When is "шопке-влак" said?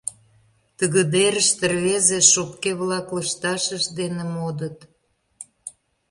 2.31-3.07